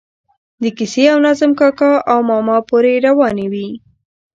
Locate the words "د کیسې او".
0.61-1.17